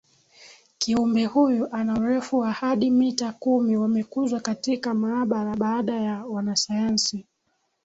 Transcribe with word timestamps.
Kiumbe 0.79 1.25
huyu 1.25 1.67
ana 1.73 1.99
urefu 1.99 2.37
wa 2.37 2.51
hadi 2.51 2.91
mita 2.91 3.33
kumi 3.33 3.77
wamekuzwa 3.77 4.39
katika 4.39 4.93
maabara 4.93 5.55
baada 5.55 5.93
ya 5.93 6.25
wanasayansi 6.25 7.25